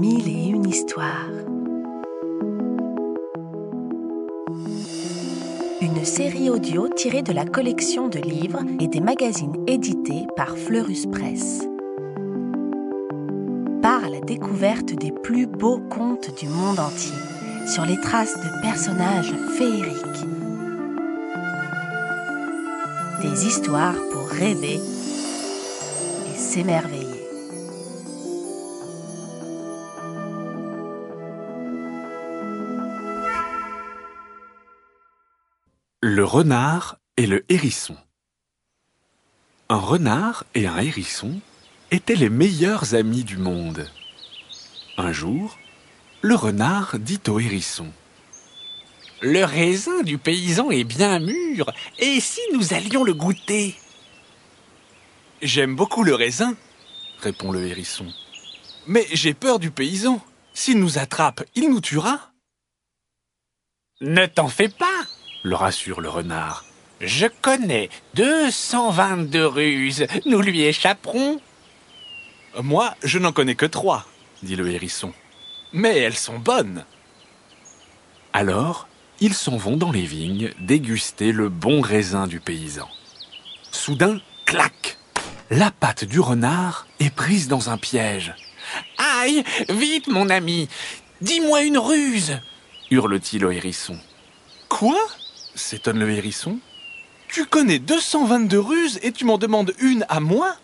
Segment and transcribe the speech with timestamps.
[0.00, 1.30] Mille et une histoires.
[5.80, 11.06] Une série audio tirée de la collection de livres et des magazines édités par Fleurus
[11.06, 11.66] Press.
[13.82, 17.16] Part à la découverte des plus beaux contes du monde entier,
[17.66, 20.26] sur les traces de personnages féeriques.
[23.20, 24.80] Des histoires pour rêver
[26.34, 27.21] et s'émerveiller.
[36.14, 37.96] Le renard et le hérisson.
[39.70, 41.40] Un renard et un hérisson
[41.90, 43.90] étaient les meilleurs amis du monde.
[44.98, 45.56] Un jour,
[46.20, 47.90] le renard dit au hérisson
[49.22, 53.74] Le raisin du paysan est bien mûr, et si nous allions le goûter?
[55.40, 56.54] J'aime beaucoup le raisin,
[57.22, 58.06] répond le hérisson.
[58.86, 60.20] Mais j'ai peur du paysan.
[60.52, 62.32] S'il nous attrape, il nous tuera.
[64.02, 65.01] Ne t'en fais pas,
[65.42, 66.64] le rassure le renard.
[67.00, 71.40] Je connais 222 ruses, nous lui échapperons.
[72.62, 74.06] Moi, je n'en connais que trois,
[74.42, 75.12] dit le hérisson.
[75.72, 76.84] Mais elles sont bonnes.
[78.32, 78.88] Alors,
[79.20, 82.88] ils s'en vont dans les vignes déguster le bon raisin du paysan.
[83.70, 84.98] Soudain, clac
[85.50, 88.34] La patte du renard est prise dans un piège.
[88.98, 90.68] Aïe Vite, mon ami
[91.20, 92.38] Dis-moi une ruse
[92.90, 93.98] hurle-t-il au hérisson.
[94.68, 94.98] Quoi?
[95.54, 96.58] S'étonne le hérisson.
[97.28, 100.54] Tu connais 222 ruses et tu m'en demandes une à moi?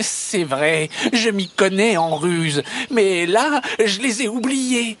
[0.00, 4.96] C'est vrai, je m'y connais en ruse, mais là, je les ai oubliées.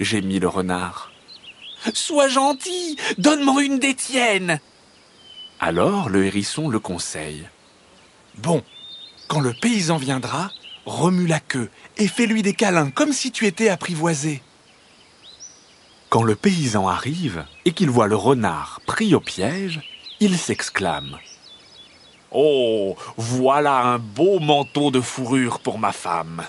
[0.00, 1.10] Gémit le renard.
[1.92, 4.60] Sois gentil, donne-moi une des tiennes.
[5.60, 7.48] Alors le hérisson le conseille.
[8.38, 8.62] Bon,
[9.28, 10.50] quand le paysan viendra,
[10.86, 14.42] remue la queue et fais-lui des câlins comme si tu étais apprivoisé.
[16.14, 19.80] Quand le paysan arrive et qu'il voit le renard pris au piège,
[20.20, 21.18] il s'exclame.
[22.30, 26.44] Oh, voilà un beau manteau de fourrure pour ma femme.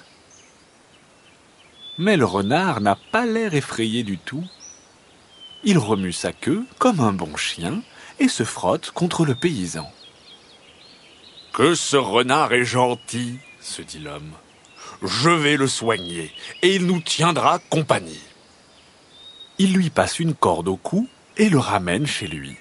[1.98, 4.46] Mais le renard n'a pas l'air effrayé du tout.
[5.64, 7.81] Il remue sa queue comme un bon chien
[8.20, 9.92] et se frotte contre le paysan.
[11.54, 14.34] Que ce renard est gentil, se dit l'homme.
[15.02, 16.31] Je vais le soigner
[16.62, 18.22] et il nous tiendra compagnie.
[19.58, 21.08] Il lui passe une corde au cou
[21.38, 22.58] et le ramène chez lui.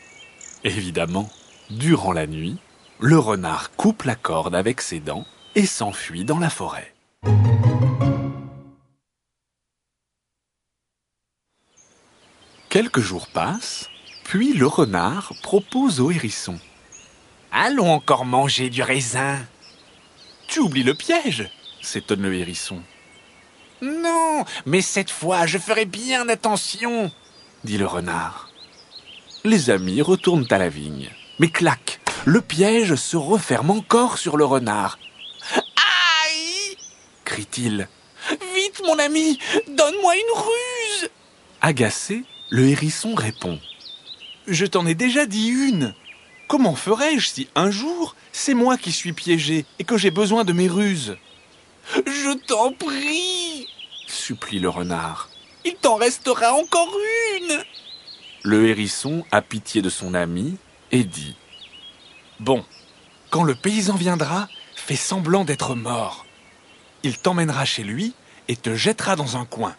[0.63, 1.29] Évidemment,
[1.71, 2.59] durant la nuit,
[3.01, 6.95] le renard coupe la corde avec ses dents et s'enfuit dans la forêt.
[12.69, 13.89] Quelques jours passent,
[14.23, 16.61] puis le renard propose au hérisson.
[17.51, 19.41] Allons encore manger du raisin.
[20.47, 21.51] Tu oublies le piège,
[21.83, 22.83] s'étonne le hérisson.
[23.85, 27.11] Non, mais cette fois, je ferai bien attention,
[27.65, 28.49] dit le renard.
[29.45, 31.11] Les amis retournent à la vigne.
[31.39, 34.99] Mais clac, le piège se referme encore sur le renard.
[35.55, 36.79] Aïe
[37.27, 37.87] crie-t-il.
[38.55, 41.11] Vite, mon ami, donne-moi une ruse
[41.61, 43.59] Agacé, le hérisson répond.
[44.47, 45.95] Je t'en ai déjà dit une.
[46.49, 50.55] Comment ferais-je si un jour, c'est moi qui suis piégé et que j'ai besoin de
[50.55, 51.17] mes ruses?
[52.07, 53.54] Je t'en prie
[54.25, 55.29] supplie le renard.
[55.67, 56.97] Il t'en restera encore
[57.37, 57.63] une
[58.43, 60.57] Le hérisson a pitié de son ami
[60.93, 61.37] et dit
[62.41, 62.65] Bon,
[63.29, 66.25] quand le paysan viendra, fais semblant d'être mort.
[67.03, 68.15] Il t'emmènera chez lui
[68.49, 69.77] et te jettera dans un coin.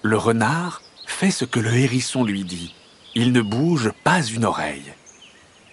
[0.00, 2.74] Le renard fait ce que le hérisson lui dit.
[3.14, 4.94] Il ne bouge pas une oreille.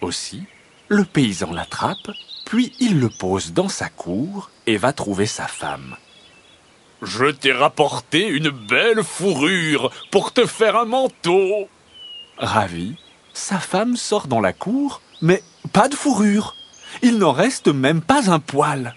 [0.02, 0.44] Aussi,
[0.90, 2.12] le paysan l'attrape,
[2.46, 5.96] puis il le pose dans sa cour et va trouver sa femme.
[7.02, 11.70] Je t'ai rapporté une belle fourrure pour te faire un manteau.
[12.38, 12.96] Ravi,
[13.34, 15.44] sa femme sort dans la cour, mais
[15.74, 16.56] pas de fourrure.
[17.02, 18.96] Il n'en reste même pas un poil.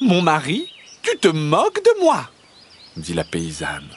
[0.00, 0.68] Mon mari,
[1.02, 2.28] tu te moques de moi
[2.98, 3.88] dit la paysanne.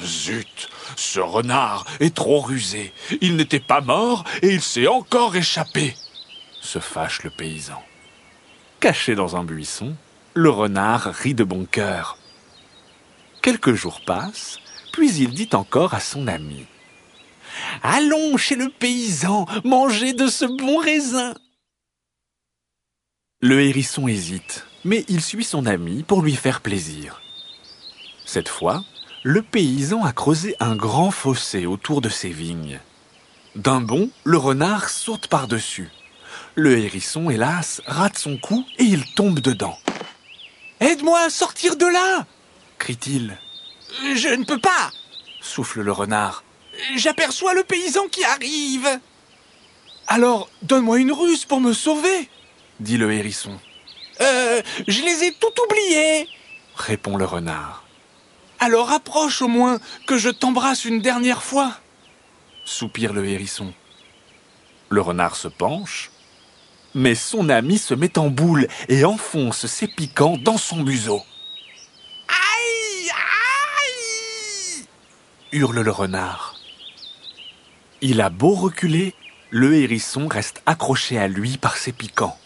[0.00, 2.92] Zut, ce renard est trop rusé.
[3.20, 5.94] Il n'était pas mort et il s'est encore échappé.
[6.60, 7.82] Se fâche le paysan.
[8.80, 9.94] Caché dans un buisson,
[10.34, 12.16] le renard rit de bon cœur.
[13.42, 14.58] Quelques jours passent,
[14.92, 16.66] puis il dit encore à son ami.
[17.82, 21.34] Allons chez le paysan, manger de ce bon raisin.
[23.40, 27.20] Le hérisson hésite, mais il suit son ami pour lui faire plaisir.
[28.24, 28.84] Cette fois,
[29.24, 32.80] le paysan a creusé un grand fossé autour de ses vignes.
[33.54, 35.90] D'un bond, le renard saute par-dessus.
[36.54, 39.76] Le hérisson, hélas, rate son coup et il tombe dedans.
[40.82, 42.26] Aide-moi à sortir de là
[42.78, 43.38] crie-t-il.
[44.14, 44.90] Je ne peux pas
[45.40, 46.42] Souffle le renard.
[46.96, 49.00] J'aperçois le paysan qui arrive
[50.08, 52.28] Alors, donne-moi une ruse pour me sauver
[52.80, 53.58] dit le hérisson.
[54.20, 56.28] Euh, je les ai tout oubliés
[56.74, 57.84] répond le renard.
[58.58, 61.76] Alors approche au moins, que je t'embrasse une dernière fois
[62.64, 63.72] soupire le hérisson.
[64.88, 66.10] Le renard se penche,
[66.94, 71.22] mais son ami se met en boule et enfonce ses piquants dans son museau.
[72.28, 74.86] Aïe Aïe
[75.52, 76.56] hurle le renard.
[78.00, 79.14] Il a beau reculer,
[79.50, 82.36] le hérisson reste accroché à lui par ses piquants.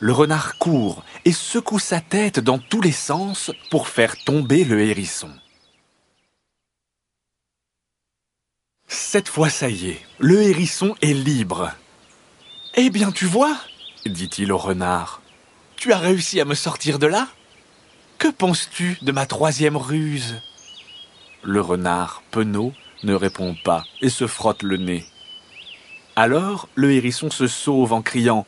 [0.00, 4.80] Le renard court et secoue sa tête dans tous les sens pour faire tomber le
[4.80, 5.30] hérisson.
[8.86, 11.72] Cette fois, ça y est, le hérisson est libre.
[12.74, 13.58] Eh bien, tu vois,
[14.08, 15.20] dit-il au renard,
[15.76, 17.28] tu as réussi à me sortir de là?
[18.18, 20.40] Que penses-tu de ma troisième ruse?
[21.42, 22.72] Le renard, penaud,
[23.04, 25.04] ne répond pas et se frotte le nez.
[26.16, 28.44] Alors, le hérisson se sauve en criant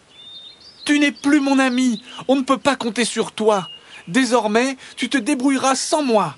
[0.84, 3.68] Tu n'es plus mon ami, on ne peut pas compter sur toi.
[4.08, 6.36] Désormais, tu te débrouilleras sans moi.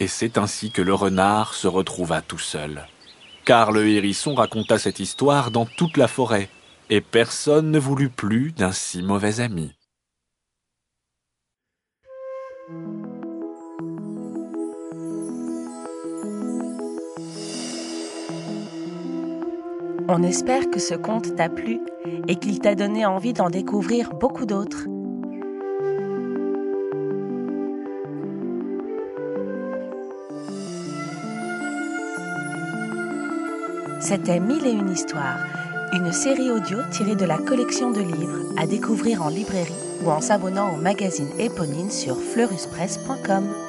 [0.00, 2.86] Et c'est ainsi que le renard se retrouva tout seul
[3.48, 6.50] car le hérisson raconta cette histoire dans toute la forêt,
[6.90, 9.74] et personne ne voulut plus d'un si mauvais ami.
[20.10, 21.80] On espère que ce conte t'a plu
[22.28, 24.86] et qu'il t'a donné envie d'en découvrir beaucoup d'autres.
[34.00, 35.44] C'était Mille et une histoires,
[35.92, 39.72] une série audio tirée de la collection de livres à découvrir en librairie
[40.04, 43.67] ou en s'abonnant au magazine éponyme sur fleuruspresse.com.